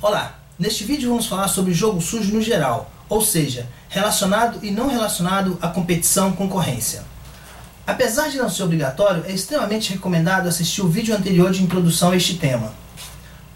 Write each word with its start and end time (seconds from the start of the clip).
Olá, 0.00 0.38
neste 0.56 0.84
vídeo 0.84 1.08
vamos 1.08 1.26
falar 1.26 1.48
sobre 1.48 1.74
jogo 1.74 2.00
sujo 2.00 2.32
no 2.32 2.40
geral, 2.40 2.88
ou 3.08 3.20
seja, 3.20 3.66
relacionado 3.88 4.64
e 4.64 4.70
não 4.70 4.86
relacionado 4.86 5.58
à 5.60 5.66
competição 5.66 6.30
concorrência. 6.30 7.02
Apesar 7.84 8.28
de 8.28 8.36
não 8.36 8.48
ser 8.48 8.62
obrigatório, 8.62 9.24
é 9.26 9.32
extremamente 9.32 9.92
recomendado 9.92 10.46
assistir 10.46 10.82
o 10.82 10.88
vídeo 10.88 11.16
anterior 11.16 11.50
de 11.50 11.64
introdução 11.64 12.12
a 12.12 12.16
este 12.16 12.34
tema. 12.34 12.72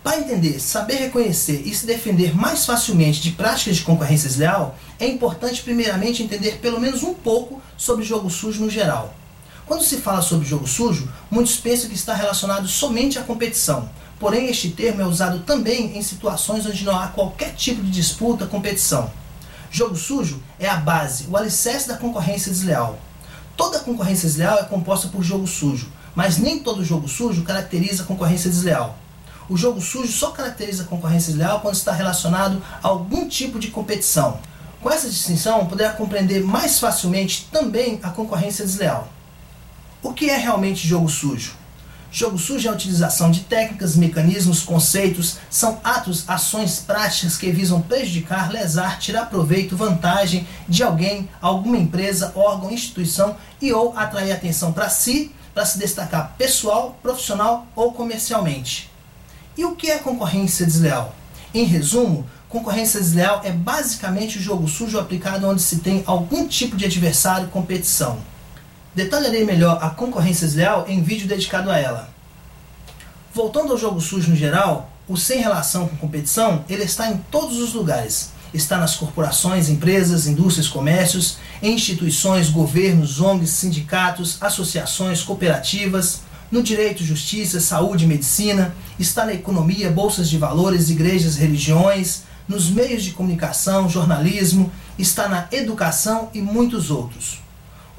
Para 0.03 0.19
entender, 0.19 0.59
saber 0.59 0.97
reconhecer 0.97 1.63
e 1.65 1.73
se 1.73 1.87
defender 1.87 2.35
mais 2.35 2.67
facilmente 2.67 3.21
de 3.21 3.31
práticas 3.31 3.77
de 3.77 3.85
concorrência 3.85 4.29
desleal, 4.29 4.77
é 4.99 5.07
importante 5.07 5.63
primeiramente 5.63 6.25
entender 6.25 6.59
pelo 6.59 6.81
menos 6.81 7.05
um 7.05 7.15
pouco 7.15 7.63
sobre 7.77 8.05
jogo 8.05 8.29
sujo 8.29 8.65
no 8.65 8.69
geral. 8.69 9.15
Quando 9.65 9.85
se 9.85 9.99
fala 9.99 10.21
sobre 10.21 10.45
jogo 10.45 10.67
sujo, 10.67 11.09
muitos 11.31 11.57
pensam 11.57 11.89
que 11.89 11.95
está 11.95 12.15
relacionado 12.15 12.67
somente 12.67 13.17
à 13.17 13.23
competição, 13.23 13.89
porém 14.23 14.49
este 14.49 14.71
termo 14.71 15.03
é 15.03 15.05
usado 15.05 15.41
também 15.41 15.99
em 15.99 16.01
situações 16.01 16.65
onde 16.65 16.85
não 16.85 16.97
há 16.97 17.09
qualquer 17.09 17.57
tipo 17.57 17.83
de 17.83 17.91
disputa, 17.91 18.47
competição. 18.47 19.11
Jogo 19.69 19.97
sujo 19.97 20.41
é 20.61 20.69
a 20.69 20.77
base, 20.77 21.27
o 21.29 21.37
alicerce 21.37 21.89
da 21.89 21.97
concorrência 21.97 22.53
desleal. 22.53 23.01
Toda 23.57 23.81
concorrência 23.81 24.29
desleal 24.29 24.61
é 24.61 24.63
composta 24.63 25.09
por 25.09 25.25
jogo 25.25 25.49
sujo, 25.49 25.91
mas 26.15 26.39
nem 26.39 26.61
todo 26.61 26.85
jogo 26.85 27.09
sujo 27.09 27.43
caracteriza 27.43 28.05
concorrência 28.05 28.49
desleal. 28.49 28.97
O 29.49 29.57
jogo 29.57 29.81
sujo 29.81 30.13
só 30.13 30.31
caracteriza 30.31 30.85
concorrência 30.85 31.33
desleal 31.33 31.59
quando 31.59 31.75
está 31.75 31.91
relacionado 31.91 32.63
a 32.81 32.87
algum 32.87 33.29
tipo 33.29 33.59
de 33.59 33.73
competição. 33.73 34.39
Com 34.81 34.89
essa 34.89 35.11
distinção, 35.11 35.67
poderá 35.67 35.95
compreender 35.95 36.45
mais 36.45 36.79
facilmente 36.79 37.49
também 37.51 37.99
a 38.05 38.11
concorrência 38.11 38.65
desleal. 38.65 39.09
O 40.01 40.13
que 40.13 40.31
é 40.31 40.37
realmente 40.37 40.87
jogo 40.87 41.09
sujo? 41.09 41.62
Jogo 42.15 42.37
sujo 42.39 42.69
é 42.69 42.71
a 42.71 42.75
utilização 42.75 43.31
de 43.31 43.41
técnicas, 43.41 43.97
mecanismos, 43.97 44.61
conceitos, 44.61 45.39
são 45.49 45.81
atos, 45.83 46.29
ações 46.29 46.79
práticas 46.79 47.39
que 47.39 47.51
visam 47.51 47.81
prejudicar, 47.81 48.53
lesar, 48.53 48.99
tirar 48.99 49.31
proveito, 49.31 49.75
vantagem 49.75 50.47
de 50.69 50.83
alguém, 50.83 51.27
alguma 51.41 51.79
empresa, 51.79 52.31
órgão, 52.37 52.71
instituição 52.71 53.35
e 53.63 53.73
ou 53.73 53.97
atrair 53.97 54.31
atenção 54.31 54.75
para 54.75 54.91
si, 54.91 55.33
para 55.55 55.65
se 55.65 55.79
destacar 55.79 56.35
pessoal, 56.37 56.99
profissional 57.03 57.67
ou 57.75 57.93
comercialmente. 57.93 58.91
E 59.57 59.65
o 59.65 59.75
que 59.75 59.91
é 59.91 59.97
concorrência 59.97 60.67
desleal? 60.67 61.15
Em 61.55 61.65
resumo, 61.65 62.27
concorrência 62.47 63.01
desleal 63.01 63.41
é 63.43 63.51
basicamente 63.51 64.37
o 64.37 64.43
jogo 64.43 64.69
sujo 64.69 64.99
aplicado 64.99 65.49
onde 65.49 65.63
se 65.63 65.79
tem 65.79 66.03
algum 66.05 66.47
tipo 66.47 66.77
de 66.77 66.85
adversário 66.85 67.49
competição. 67.49 68.19
Detalharei 68.95 69.45
melhor 69.45 69.79
a 69.81 69.89
concorrência 69.89 70.47
desleal 70.47 70.85
em 70.87 71.03
vídeo 71.03 71.27
dedicado 71.27 71.71
a 71.71 71.79
ela. 71.79 72.11
Voltando 73.35 73.73
ao 73.73 73.79
jogo 73.79 74.01
sujo 74.01 74.31
no 74.31 74.37
geral, 74.37 74.93
o 75.09 75.17
sem 75.17 75.41
relação 75.41 75.89
com 75.89 75.97
competição, 75.97 76.65
ele 76.69 76.85
está 76.85 77.09
em 77.09 77.17
todos 77.31 77.59
os 77.59 77.73
lugares. 77.73 78.31
Está 78.53 78.77
nas 78.77 78.95
corporações, 78.95 79.71
empresas, 79.71 80.27
indústrias, 80.27 80.69
comércios, 80.69 81.39
em 81.63 81.75
instituições, 81.75 82.51
governos, 82.51 83.19
ONGs, 83.19 83.49
sindicatos, 83.49 84.37
associações, 84.43 85.23
cooperativas, 85.23 86.21
no 86.51 86.63
direito, 86.63 87.03
justiça, 87.03 87.61
saúde 87.61 88.07
medicina, 88.07 88.75
está 88.99 89.25
na 89.25 89.33
economia, 89.33 89.91
bolsas 89.91 90.29
de 90.29 90.37
valores, 90.37 90.91
igrejas, 90.91 91.37
religiões, 91.37 92.25
nos 92.47 92.69
meios 92.69 93.03
de 93.03 93.13
comunicação, 93.13 93.89
jornalismo, 93.89 94.71
está 94.99 95.29
na 95.29 95.49
educação 95.51 96.29
e 96.35 96.43
muitos 96.43 96.91
outros. 96.91 97.42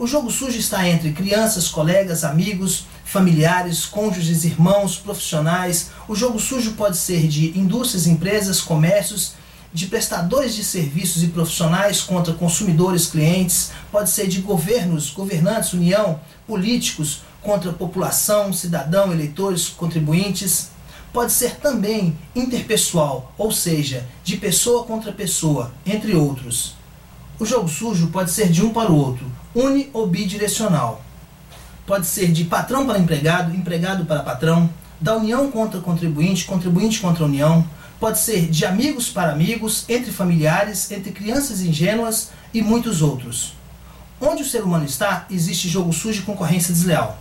O 0.03 0.05
jogo 0.05 0.29
sujo 0.29 0.59
está 0.59 0.85
entre 0.85 1.13
crianças, 1.13 1.69
colegas, 1.69 2.25
amigos, 2.25 2.87
familiares, 3.05 3.85
cônjuges, 3.85 4.43
irmãos, 4.43 4.97
profissionais. 4.97 5.91
O 6.09 6.13
jogo 6.13 6.41
sujo 6.41 6.73
pode 6.73 6.97
ser 6.97 7.25
de 7.25 7.57
indústrias, 7.57 8.05
empresas, 8.05 8.59
comércios, 8.59 9.31
de 9.73 9.87
prestadores 9.87 10.55
de 10.55 10.63
serviços 10.65 11.23
e 11.23 11.27
profissionais 11.27 12.01
contra 12.01 12.33
consumidores, 12.33 13.07
clientes, 13.07 13.71
pode 13.93 14.09
ser 14.09 14.27
de 14.27 14.41
governos, 14.41 15.09
governantes, 15.09 15.71
união, 15.71 16.19
políticos 16.45 17.21
contra 17.41 17.71
população, 17.71 18.51
cidadão, 18.51 19.13
eleitores, 19.13 19.69
contribuintes. 19.69 20.71
Pode 21.13 21.31
ser 21.31 21.55
também 21.61 22.13
interpessoal, 22.35 23.33
ou 23.37 23.53
seja, 23.53 24.05
de 24.21 24.35
pessoa 24.35 24.83
contra 24.83 25.13
pessoa, 25.13 25.71
entre 25.85 26.13
outros. 26.13 26.75
O 27.39 27.45
jogo 27.45 27.69
sujo 27.69 28.07
pode 28.07 28.31
ser 28.31 28.49
de 28.49 28.61
um 28.65 28.73
para 28.73 28.91
o 28.91 28.97
outro, 28.97 29.25
uni 29.55 29.89
ou 29.93 30.07
bidirecional. 30.07 31.03
Pode 31.85 32.05
ser 32.05 32.31
de 32.31 32.45
patrão 32.45 32.85
para 32.85 32.99
empregado, 32.99 33.55
empregado 33.55 34.05
para 34.05 34.23
patrão, 34.23 34.69
da 34.99 35.15
união 35.15 35.51
contra 35.51 35.81
contribuinte, 35.81 36.45
contribuinte 36.45 37.01
contra 37.01 37.25
união. 37.25 37.65
Pode 37.99 38.19
ser 38.19 38.49
de 38.49 38.65
amigos 38.65 39.09
para 39.09 39.31
amigos, 39.31 39.85
entre 39.89 40.11
familiares, 40.11 40.89
entre 40.91 41.11
crianças 41.11 41.61
ingênuas 41.61 42.31
e 42.53 42.61
muitos 42.61 43.01
outros. 43.01 43.53
Onde 44.19 44.43
o 44.43 44.45
ser 44.45 44.63
humano 44.63 44.85
está, 44.85 45.25
existe 45.29 45.67
jogo 45.67 45.91
sujo 45.91 46.21
e 46.21 46.25
concorrência 46.25 46.73
desleal. 46.73 47.17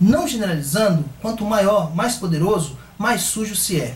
Não 0.00 0.26
generalizando, 0.26 1.04
quanto 1.20 1.44
maior, 1.44 1.94
mais 1.94 2.16
poderoso, 2.16 2.78
mais 2.96 3.22
sujo 3.22 3.54
se 3.54 3.80
é. 3.80 3.94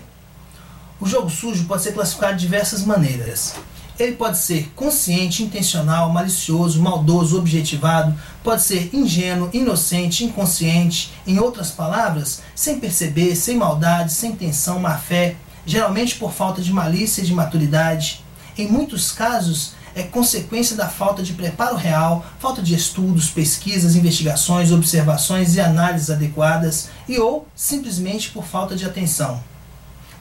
O 1.00 1.06
jogo 1.06 1.30
sujo 1.30 1.64
pode 1.64 1.82
ser 1.82 1.92
classificado 1.92 2.34
de 2.36 2.42
diversas 2.42 2.84
maneiras. 2.84 3.54
Ele 3.98 4.16
pode 4.16 4.38
ser 4.38 4.72
consciente, 4.74 5.42
intencional, 5.42 6.10
malicioso, 6.10 6.80
maldoso, 6.80 7.38
objetivado, 7.38 8.14
pode 8.42 8.62
ser 8.62 8.90
ingênuo, 8.92 9.50
inocente, 9.52 10.24
inconsciente, 10.24 11.12
em 11.26 11.38
outras 11.38 11.70
palavras, 11.70 12.42
sem 12.54 12.80
perceber, 12.80 13.36
sem 13.36 13.56
maldade, 13.56 14.12
sem 14.12 14.32
intenção, 14.32 14.80
má 14.80 14.96
fé, 14.96 15.36
geralmente 15.66 16.16
por 16.16 16.32
falta 16.32 16.62
de 16.62 16.72
malícia 16.72 17.22
e 17.22 17.26
de 17.26 17.34
maturidade. 17.34 18.24
Em 18.56 18.66
muitos 18.66 19.12
casos, 19.12 19.74
é 19.94 20.02
consequência 20.02 20.74
da 20.74 20.88
falta 20.88 21.22
de 21.22 21.34
preparo 21.34 21.76
real, 21.76 22.24
falta 22.38 22.62
de 22.62 22.74
estudos, 22.74 23.28
pesquisas, 23.28 23.94
investigações, 23.94 24.72
observações 24.72 25.54
e 25.54 25.60
análises 25.60 26.10
adequadas, 26.10 26.88
e 27.06 27.18
ou 27.18 27.46
simplesmente 27.54 28.30
por 28.30 28.44
falta 28.44 28.74
de 28.74 28.86
atenção. 28.86 29.42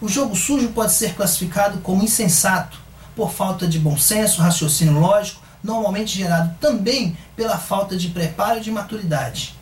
O 0.01 0.09
jogo 0.09 0.35
sujo 0.35 0.69
pode 0.69 0.91
ser 0.91 1.13
classificado 1.13 1.77
como 1.79 2.03
insensato, 2.03 2.80
por 3.15 3.31
falta 3.31 3.67
de 3.67 3.79
bom 3.79 3.97
senso, 3.97 4.41
raciocínio 4.41 4.99
lógico, 4.99 5.41
normalmente 5.63 6.17
gerado 6.17 6.55
também 6.59 7.17
pela 7.35 7.57
falta 7.57 7.95
de 7.95 8.09
preparo 8.09 8.59
e 8.59 8.61
de 8.61 8.71
maturidade. 8.71 9.55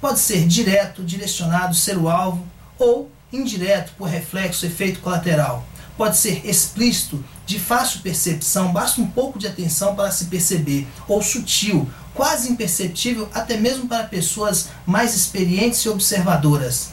Pode 0.00 0.18
ser 0.18 0.46
direto, 0.46 1.02
direcionado, 1.02 1.74
ser 1.74 1.96
o 1.96 2.08
alvo, 2.08 2.46
ou 2.78 3.10
indireto, 3.32 3.92
por 3.96 4.08
reflexo, 4.08 4.66
efeito 4.66 5.00
colateral. 5.00 5.64
Pode 5.96 6.16
ser 6.16 6.44
explícito, 6.44 7.24
de 7.46 7.58
fácil 7.58 8.00
percepção, 8.00 8.72
basta 8.72 9.00
um 9.00 9.06
pouco 9.06 9.38
de 9.38 9.46
atenção 9.46 9.94
para 9.94 10.10
se 10.10 10.26
perceber, 10.26 10.86
ou 11.08 11.22
sutil, 11.22 11.88
quase 12.12 12.50
imperceptível 12.50 13.28
até 13.32 13.56
mesmo 13.56 13.86
para 13.86 14.04
pessoas 14.04 14.68
mais 14.84 15.14
experientes 15.14 15.80
e 15.80 15.88
observadoras. 15.88 16.90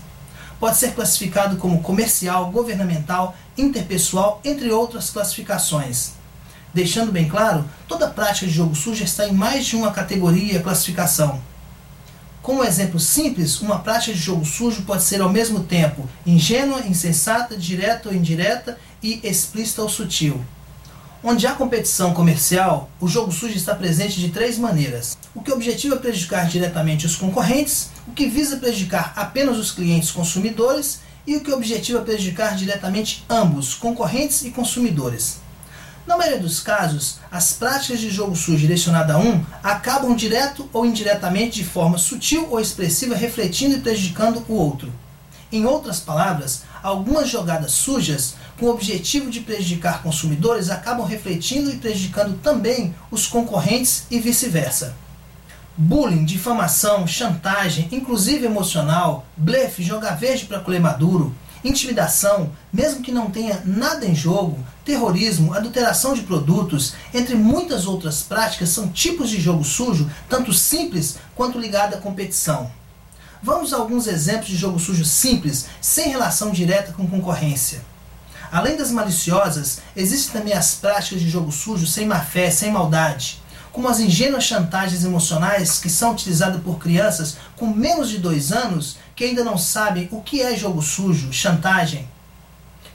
Pode 0.60 0.78
ser 0.78 0.94
classificado 0.94 1.58
como 1.58 1.82
comercial, 1.82 2.50
governamental, 2.50 3.36
interpessoal, 3.58 4.42
entre 4.44 4.72
outras 4.72 5.10
classificações. 5.10 6.12
Deixando 6.74 7.12
bem 7.12 7.30
claro, 7.30 7.66
toda 7.88 8.08
prática 8.08 8.48
de 8.48 8.54
jogo 8.54 8.76
sujo 8.76 9.04
está 9.04 9.28
em 9.28 9.34
mais 9.34 9.66
de 9.66 9.76
uma 9.76 9.92
categoria 9.92 10.60
classificação. 10.60 11.40
Como 12.42 12.64
exemplo 12.64 13.00
simples, 13.00 13.62
uma 13.62 13.80
prática 13.80 14.12
de 14.14 14.20
jogo 14.20 14.44
sujo 14.44 14.82
pode 14.82 15.04
ser 15.04 15.22
ao 15.22 15.30
mesmo 15.30 15.64
tempo 15.64 16.10
ingênua, 16.26 16.82
insensata, 16.82 17.56
direta 17.56 18.10
ou 18.10 18.16
indireta 18.16 18.78
e 19.02 19.22
explícita 19.24 19.82
ou 19.82 19.88
sutil. 19.88 20.44
Onde 21.24 21.48
há 21.48 21.54
competição 21.54 22.14
comercial, 22.14 22.90
o 23.00 23.08
jogo 23.08 23.32
sujo 23.32 23.56
está 23.56 23.74
presente 23.74 24.20
de 24.20 24.28
três 24.28 24.58
maneiras. 24.58 25.18
O 25.34 25.42
que 25.42 25.54
objetiva 25.54 25.96
prejudicar 25.96 26.50
diretamente 26.50 27.06
os 27.06 27.16
concorrentes, 27.16 27.92
o 28.06 28.12
que 28.12 28.28
visa 28.28 28.58
prejudicar 28.58 29.14
apenas 29.16 29.58
os 29.58 29.72
clientes 29.72 30.12
consumidores 30.12 31.00
e 31.26 31.36
o 31.36 31.42
que 31.42 31.52
objetiva 31.52 32.02
prejudicar 32.02 32.56
diretamente 32.56 33.26
ambos, 33.30 33.74
concorrentes 33.74 34.44
e 34.44 34.52
consumidores. 34.52 35.42
Na 36.06 36.18
maioria 36.18 36.40
dos 36.40 36.60
casos, 36.60 37.20
as 37.32 37.54
práticas 37.54 38.00
de 38.00 38.10
jogo 38.10 38.36
sujo 38.36 38.58
direcionada 38.58 39.14
a 39.14 39.18
um 39.18 39.44
acabam 39.64 40.14
direto 40.14 40.70
ou 40.74 40.86
indiretamente 40.86 41.56
de 41.56 41.64
forma 41.64 41.98
sutil 41.98 42.48
ou 42.52 42.60
expressiva 42.60 43.16
refletindo 43.16 43.76
e 43.76 43.80
prejudicando 43.80 44.44
o 44.50 44.54
outro. 44.54 44.92
Em 45.50 45.66
outras 45.66 46.02
palavras, 46.02 46.64
algumas 46.82 47.30
jogadas 47.30 47.72
sujas 47.72 48.36
com 48.60 48.66
o 48.66 48.70
objetivo 48.70 49.30
de 49.30 49.40
prejudicar 49.40 50.04
consumidores 50.04 50.70
acabam 50.70 51.06
refletindo 51.06 51.70
e 51.70 51.78
prejudicando 51.78 52.38
também 52.42 52.94
os 53.10 53.26
concorrentes 53.26 54.04
e 54.12 54.20
vice-versa. 54.20 54.96
Bullying, 55.76 56.24
difamação, 56.24 57.08
chantagem, 57.08 57.88
inclusive 57.92 58.46
emocional, 58.46 59.26
blefe, 59.36 59.82
jogar 59.82 60.16
verde 60.16 60.46
para 60.46 60.60
colher 60.60 60.80
maduro, 60.80 61.36
intimidação, 61.64 62.52
mesmo 62.72 63.02
que 63.02 63.12
não 63.12 63.32
tenha 63.32 63.62
nada 63.66 64.06
em 64.06 64.14
jogo, 64.14 64.64
terrorismo, 64.86 65.54
adulteração 65.54 66.14
de 66.14 66.22
produtos, 66.22 66.94
entre 67.14 67.36
muitas 67.36 67.88
outras 67.88 68.22
práticas, 68.22 68.70
são 68.70 68.88
tipos 68.90 69.30
de 69.30 69.40
jogo 69.42 69.64
sujo, 69.64 70.10
tanto 70.30 70.54
simples 70.54 71.18
quanto 71.34 71.60
ligado 71.60 71.96
à 71.96 71.98
competição. 71.98 72.70
Vamos 73.42 73.74
a 73.74 73.78
alguns 73.78 74.08
exemplos 74.08 74.48
de 74.48 74.56
jogo 74.56 74.80
sujo 74.80 75.04
simples, 75.04 75.66
sem 75.82 76.10
relação 76.10 76.52
direta 76.52 76.94
com 76.94 77.08
concorrência. 77.08 77.82
Além 78.52 78.78
das 78.78 78.92
maliciosas, 78.92 79.82
existem 79.96 80.34
também 80.34 80.54
as 80.54 80.76
práticas 80.76 81.20
de 81.20 81.30
jogo 81.30 81.52
sujo 81.52 81.88
sem 81.88 82.06
má 82.06 82.20
fé, 82.20 82.52
sem 82.52 82.72
maldade, 82.72 83.42
como 83.74 83.88
as 83.90 84.00
ingênuas 84.00 84.44
chantagens 84.44 85.04
emocionais 85.04 85.80
que 85.80 85.90
são 85.90 86.12
utilizadas 86.12 86.62
por 86.62 86.78
crianças 86.78 87.38
com 87.58 87.66
menos 87.66 88.08
de 88.08 88.20
dois 88.20 88.52
anos 88.52 88.98
que 89.16 89.24
ainda 89.24 89.44
não 89.44 89.58
sabem 89.58 90.08
o 90.12 90.22
que 90.22 90.44
é 90.44 90.56
jogo 90.56 90.82
sujo, 90.82 91.34
chantagem. 91.34 92.08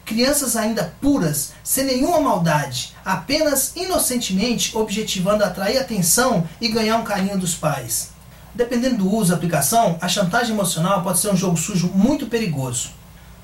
Crianças 0.05 0.57
ainda 0.57 0.95
puras, 1.01 1.53
sem 1.65 1.85
nenhuma 1.85 2.21
maldade, 2.21 2.95
apenas 3.05 3.73
inocentemente 3.75 4.75
objetivando 4.77 5.45
atrair 5.45 5.79
atenção 5.79 6.49
e 6.61 6.69
ganhar 6.69 6.97
um 6.97 7.05
carinho 7.05 7.37
dos 7.37 7.55
pais. 7.55 8.11
Dependendo 8.55 8.99
do 8.99 9.13
uso 9.13 9.31
da 9.31 9.37
aplicação, 9.37 9.99
a 10.01 10.09
chantagem 10.09 10.55
emocional 10.55 11.03
pode 11.03 11.19
ser 11.19 11.29
um 11.29 11.37
jogo 11.37 11.57
sujo 11.57 11.89
muito 11.93 12.27
perigoso. 12.27 12.91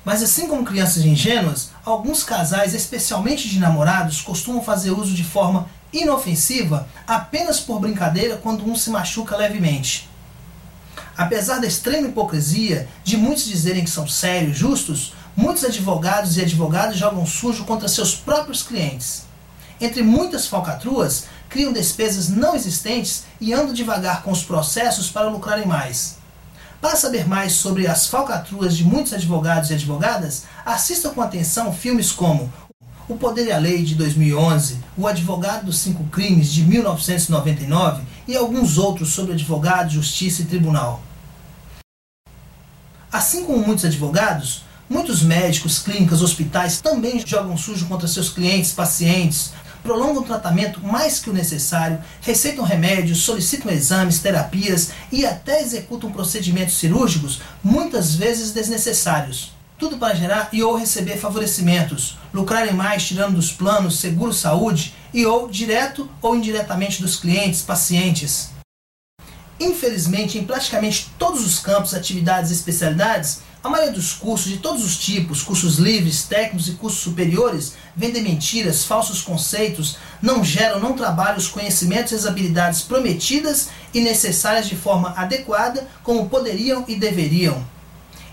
Mas 0.05 0.23
assim 0.23 0.47
como 0.47 0.63
crianças 0.63 1.03
ingênuas, 1.03 1.71
alguns 1.83 2.23
casais, 2.23 2.73
especialmente 2.73 3.49
de 3.49 3.59
namorados, 3.59 4.21
costumam 4.21 4.61
fazer 4.61 4.91
uso 4.91 5.13
de 5.13 5.23
forma 5.23 5.67
inofensiva 6.01 6.87
apenas 7.07 7.59
por 7.59 7.79
brincadeira 7.79 8.37
quando 8.37 8.65
um 8.65 8.75
se 8.75 8.89
machuca 8.89 9.35
levemente. 9.35 10.09
Apesar 11.17 11.59
da 11.59 11.67
extrema 11.67 12.09
hipocrisia 12.09 12.87
de 13.03 13.15
muitos 13.15 13.45
dizerem 13.45 13.83
que 13.83 13.89
são 13.89 14.07
sérios, 14.07 14.57
justos, 14.57 15.13
muitos 15.35 15.63
advogados 15.63 16.37
e 16.37 16.41
advogadas 16.41 16.97
jogam 16.97 17.25
sujo 17.25 17.63
contra 17.63 17.87
seus 17.87 18.13
próprios 18.15 18.61
clientes. 18.61 19.23
Entre 19.79 20.03
muitas 20.03 20.47
falcatruas, 20.47 21.25
criam 21.49 21.71
despesas 21.71 22.29
não 22.29 22.55
existentes 22.55 23.23
e 23.39 23.53
andam 23.53 23.73
devagar 23.73 24.23
com 24.23 24.31
os 24.31 24.43
processos 24.43 25.09
para 25.09 25.29
lucrarem 25.29 25.65
mais. 25.65 26.17
Para 26.81 26.95
saber 26.95 27.27
mais 27.27 27.53
sobre 27.53 27.87
as 27.87 28.07
falcatruas 28.07 28.75
de 28.75 28.83
muitos 28.83 29.13
advogados 29.13 29.71
e 29.71 29.73
advogadas, 29.73 30.43
assista 30.65 31.09
com 31.09 31.21
atenção 31.21 31.73
filmes 31.73 32.11
como 32.11 32.51
O 33.07 33.15
Poder 33.15 33.45
e 33.45 33.51
a 33.51 33.59
Lei 33.59 33.83
de 33.83 33.93
2011, 33.93 34.79
O 34.97 35.07
Advogado 35.07 35.67
dos 35.67 35.77
Cinco 35.77 36.03
Crimes 36.05 36.51
de 36.51 36.63
1999 36.63 38.01
e 38.27 38.35
alguns 38.35 38.79
outros 38.79 39.13
sobre 39.13 39.33
advogado, 39.33 39.91
justiça 39.91 40.41
e 40.41 40.45
tribunal. 40.45 41.03
Assim 43.11 43.45
como 43.45 43.59
muitos 43.59 43.85
advogados, 43.85 44.63
muitos 44.89 45.21
médicos, 45.21 45.77
clínicas, 45.77 46.23
hospitais 46.23 46.81
também 46.81 47.21
jogam 47.23 47.55
sujo 47.55 47.85
contra 47.85 48.07
seus 48.07 48.29
clientes, 48.29 48.71
pacientes, 48.71 49.51
prolongam 49.83 50.23
o 50.23 50.25
tratamento 50.25 50.83
mais 50.83 51.19
que 51.19 51.29
o 51.29 51.33
necessário, 51.33 51.99
receitam 52.21 52.65
remédios, 52.65 53.19
solicitam 53.19 53.71
exames, 53.71 54.17
terapias 54.17 54.89
e 55.11 55.27
até 55.27 55.61
executam 55.61 56.11
procedimentos 56.11 56.73
cirúrgicos, 56.73 57.39
muitas 57.63 58.15
vezes 58.15 58.51
desnecessários. 58.51 59.53
Tudo 59.77 59.97
para 59.97 60.15
gerar 60.15 60.49
e 60.53 60.63
ou 60.63 60.77
receber 60.77 61.17
favorecimentos, 61.17 62.17
lucrarem 62.33 62.73
mais 62.73 63.05
tirando 63.05 63.35
dos 63.35 63.51
planos 63.51 63.99
seguro-saúde 63.99 64.93
e 65.13 65.25
ou 65.25 65.49
direto 65.49 66.09
ou 66.21 66.35
indiretamente 66.35 67.01
dos 67.01 67.17
clientes, 67.17 67.61
pacientes. 67.61 68.51
Infelizmente, 69.59 70.37
em 70.37 70.45
praticamente 70.45 71.09
todos 71.17 71.45
os 71.45 71.59
campos, 71.59 71.93
atividades 71.93 72.51
e 72.51 72.53
especialidades, 72.53 73.41
a 73.61 73.69
maioria 73.69 73.93
dos 73.93 74.13
cursos 74.13 74.51
de 74.51 74.59
todos 74.59 74.85
os 74.85 74.97
tipos, 74.97 75.41
cursos 75.41 75.77
livres, 75.77 76.23
técnicos 76.23 76.67
e 76.67 76.73
cursos 76.73 77.01
superiores, 77.01 77.73
vendem 77.95 78.21
mentiras, 78.21 78.85
falsos 78.85 79.21
conceitos, 79.21 79.97
não 80.21 80.43
geram, 80.43 80.79
não 80.79 80.93
trabalham 80.93 81.37
os 81.37 81.47
conhecimentos 81.47 82.11
e 82.11 82.15
as 82.15 82.25
habilidades 82.25 82.81
prometidas 82.81 83.69
e 83.93 84.01
necessárias 84.01 84.67
de 84.67 84.75
forma 84.75 85.13
adequada, 85.17 85.87
como 86.03 86.29
poderiam 86.29 86.85
e 86.87 86.95
deveriam. 86.95 87.74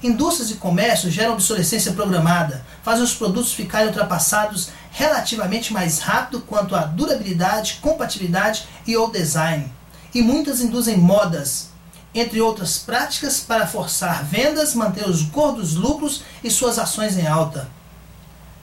Indústrias 0.03 0.51
e 0.51 0.55
comércios 0.55 1.15
geram 1.15 1.35
obsolescência 1.35 1.93
programada, 1.93 2.65
fazem 2.83 3.05
os 3.05 3.15
produtos 3.15 3.53
ficarem 3.53 3.87
ultrapassados 3.87 4.71
relativamente 4.91 5.73
mais 5.73 6.01
rápido 6.01 6.41
quanto 6.41 6.75
à 6.75 6.81
durabilidade, 6.81 7.79
compatibilidade 7.81 8.65
e 8.85 8.97
ou 8.97 9.11
design. 9.11 9.73
E 10.13 10.21
muitas 10.21 10.61
induzem 10.61 10.97
modas, 10.99 11.69
entre 12.13 12.41
outras 12.41 12.79
práticas, 12.79 13.39
para 13.39 13.67
forçar 13.67 14.25
vendas, 14.25 14.75
manter 14.75 15.09
os 15.09 15.23
gordos 15.23 15.75
lucros 15.75 16.25
e 16.43 16.51
suas 16.51 16.81
ações 16.81 17.17
em 17.17 17.29
alta. 17.29 17.69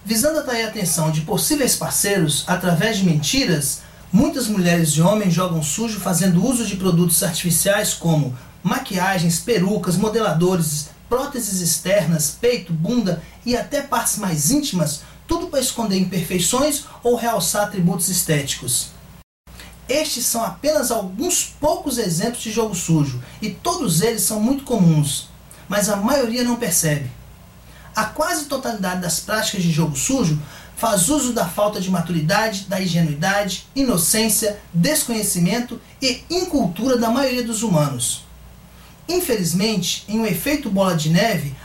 Visando 0.04 0.40
atrair 0.40 0.66
a 0.66 0.68
atenção 0.68 1.10
de 1.10 1.22
possíveis 1.22 1.76
parceiros 1.76 2.44
através 2.48 2.98
de 2.98 3.06
mentiras, 3.06 3.82
muitas 4.12 4.48
mulheres 4.48 4.90
e 4.90 5.02
homens 5.02 5.34
jogam 5.34 5.64
sujo 5.64 6.00
fazendo 6.02 6.46
uso 6.46 6.66
de 6.66 6.76
produtos 6.76 7.24
artificiais 7.24 7.94
como 7.94 8.38
maquiagens, 8.62 9.40
perucas, 9.40 9.96
modeladores, 9.96 10.90
próteses 11.10 11.60
externas, 11.60 12.38
peito, 12.40 12.72
bunda 12.72 13.22
e 13.46 13.58
até 13.58 13.82
partes 13.82 14.18
mais 14.18 14.52
íntimas, 14.52 15.02
tudo 15.28 15.48
para 15.48 15.60
esconder 15.60 15.98
imperfeições 15.98 16.86
ou 17.04 17.16
realçar 17.16 17.64
atributos 17.64 18.08
estéticos. 18.08 18.92
Estes 19.90 20.28
são 20.28 20.44
apenas 20.46 20.92
alguns 20.92 21.44
poucos 21.60 21.98
exemplos 21.98 22.44
de 22.44 22.52
jogo 22.52 22.76
sujo 22.76 23.22
e 23.42 23.50
todos 23.50 24.02
eles 24.02 24.22
são 24.22 24.40
muito 24.40 24.64
comuns, 24.64 25.28
mas 25.68 25.90
a 25.90 25.96
maioria 25.96 26.44
não 26.44 26.58
percebe. 26.58 27.10
A 27.96 28.06
quase 28.06 28.46
totalidade 28.46 29.02
das 29.02 29.20
práticas 29.20 29.64
de 29.64 29.72
jogo 29.72 29.98
sujo 29.98 30.40
faz 30.78 31.10
uso 31.10 31.34
da 31.34 31.46
falta 31.46 31.82
de 31.82 31.90
maturidade, 31.90 32.66
da 32.70 32.82
ingenuidade, 32.82 33.68
inocência, 33.76 34.62
desconhecimento 34.74 35.82
e 36.02 36.24
incultura 36.30 36.98
da 36.98 37.10
maioria 37.10 37.44
dos 37.44 37.64
humanos. 37.64 38.24
Infelizmente, 39.10 40.06
em 40.08 40.20
um 40.20 40.26
efeito 40.26 40.70
bola 40.70 40.96
de 40.96 41.10
neve, 41.10 41.56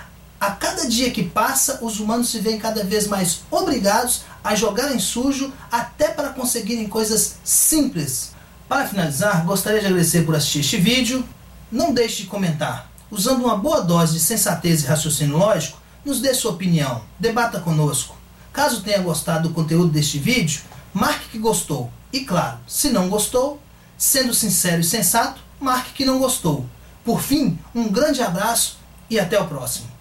a 0.41 0.53
cada 0.53 0.89
dia 0.89 1.11
que 1.11 1.23
passa, 1.23 1.79
os 1.83 2.01
humanos 2.01 2.31
se 2.31 2.39
veem 2.39 2.59
cada 2.59 2.83
vez 2.83 3.07
mais 3.07 3.41
obrigados 3.51 4.23
a 4.43 4.55
jogarem 4.55 4.99
sujo 4.99 5.53
até 5.71 6.09
para 6.09 6.31
conseguirem 6.31 6.89
coisas 6.89 7.37
simples. 7.45 8.33
Para 8.67 8.89
finalizar, 8.89 9.45
gostaria 9.45 9.81
de 9.81 9.87
agradecer 9.87 10.25
por 10.25 10.35
assistir 10.35 10.61
este 10.61 10.79
vídeo. 10.79 11.23
Não 11.71 11.93
deixe 11.93 12.23
de 12.23 12.29
comentar. 12.29 12.91
Usando 13.11 13.45
uma 13.45 13.59
boa 13.59 13.83
dose 13.83 14.15
de 14.15 14.21
sensatez 14.21 14.83
e 14.83 14.87
raciocínio 14.87 15.37
lógico, 15.37 15.79
nos 16.03 16.21
dê 16.21 16.33
sua 16.33 16.53
opinião, 16.53 17.03
debata 17.21 17.61
conosco. 17.61 18.17
Caso 18.55 18.83
tenha 18.83 19.03
gostado 19.03 19.49
do 19.49 19.55
conteúdo 19.55 19.91
deste 19.91 20.19
vídeo, 20.19 20.63
marque 20.95 21.29
que 21.29 21.39
gostou. 21.39 21.91
E 22.11 22.21
claro, 22.21 22.59
se 22.67 22.89
não 22.89 23.11
gostou, 23.11 23.61
sendo 23.99 24.33
sincero 24.33 24.81
e 24.81 24.85
sensato, 24.85 25.43
marque 25.61 25.93
que 25.93 26.05
não 26.07 26.19
gostou. 26.19 26.67
Por 27.05 27.21
fim, 27.21 27.59
um 27.75 27.91
grande 27.91 28.23
abraço 28.23 28.79
e 29.11 29.21
até 29.21 29.39
o 29.39 29.47
próximo. 29.47 29.94